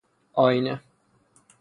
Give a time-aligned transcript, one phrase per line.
[0.33, 0.79] آئینه